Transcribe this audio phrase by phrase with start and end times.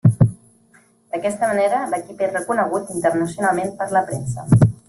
[1.15, 4.51] D'aquesta manera, l'equip és reconegut internacionalment per la premsa.